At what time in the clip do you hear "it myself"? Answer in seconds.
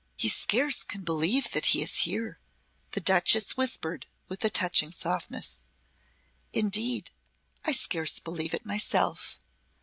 8.55-9.39